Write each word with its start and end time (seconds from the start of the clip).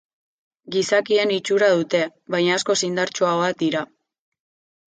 Gizakien 0.75 1.33
itxura 1.35 1.67
dute, 1.81 2.01
baina 2.37 2.57
askoz 2.57 2.79
indartsuagoak 2.89 3.63
dira. 3.63 3.87